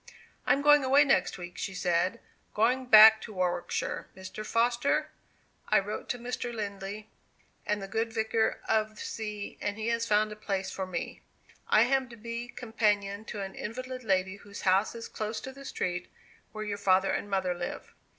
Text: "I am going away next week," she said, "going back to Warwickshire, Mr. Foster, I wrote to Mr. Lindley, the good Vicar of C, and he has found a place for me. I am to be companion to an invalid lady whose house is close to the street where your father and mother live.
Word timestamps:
"I 0.47 0.53
am 0.53 0.63
going 0.63 0.83
away 0.83 1.03
next 1.03 1.37
week," 1.37 1.59
she 1.59 1.75
said, 1.75 2.19
"going 2.55 2.87
back 2.87 3.21
to 3.21 3.33
Warwickshire, 3.33 4.07
Mr. 4.17 4.43
Foster, 4.43 5.11
I 5.69 5.77
wrote 5.77 6.09
to 6.09 6.17
Mr. 6.17 6.51
Lindley, 6.51 7.11
the 7.67 7.87
good 7.87 8.11
Vicar 8.11 8.61
of 8.67 8.97
C, 8.99 9.59
and 9.61 9.77
he 9.77 9.89
has 9.89 10.07
found 10.07 10.31
a 10.31 10.35
place 10.35 10.71
for 10.71 10.87
me. 10.87 11.21
I 11.69 11.83
am 11.83 12.09
to 12.09 12.15
be 12.15 12.47
companion 12.47 13.25
to 13.25 13.41
an 13.43 13.53
invalid 13.53 14.03
lady 14.03 14.37
whose 14.37 14.61
house 14.61 14.95
is 14.95 15.07
close 15.07 15.39
to 15.41 15.51
the 15.51 15.65
street 15.65 16.09
where 16.51 16.65
your 16.65 16.79
father 16.79 17.11
and 17.11 17.29
mother 17.29 17.53
live. 17.53 17.93